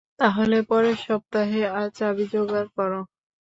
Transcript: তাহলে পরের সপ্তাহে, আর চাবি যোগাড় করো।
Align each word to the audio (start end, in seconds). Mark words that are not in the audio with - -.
তাহলে 0.19 0.57
পরের 0.69 0.97
সপ্তাহে, 0.99 1.61
আর 1.71 1.87
চাবি 1.97 2.25
যোগাড় 2.33 2.69
করো। 2.77 3.01